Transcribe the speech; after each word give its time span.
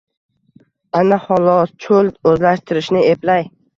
Ana, 1.01 1.19
xolos! 1.27 1.75
Cho‘l 1.85 2.09
o‘zlashtirishni 2.33 3.05
eplay 3.11 3.51